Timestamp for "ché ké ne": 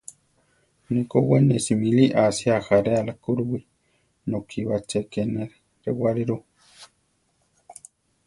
4.89-5.43